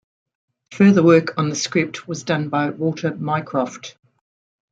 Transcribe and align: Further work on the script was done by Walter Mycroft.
Further 0.73 1.03
work 1.03 1.37
on 1.37 1.49
the 1.49 1.55
script 1.55 2.07
was 2.07 2.23
done 2.23 2.49
by 2.49 2.71
Walter 2.71 3.15
Mycroft. 3.15 3.95